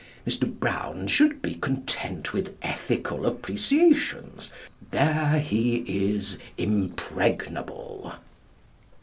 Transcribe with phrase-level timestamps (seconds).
[0.25, 0.51] Mr.
[0.51, 4.51] Brown should be content with ethical appreciations.
[4.89, 8.13] There he is impregnable.